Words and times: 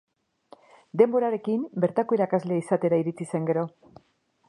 Denborarekin 1.01 1.67
bertako 1.85 2.19
irakaslea 2.19 2.65
izatera 2.65 3.03
iritsi 3.07 3.33
zen 3.35 3.51
gero. 3.53 3.71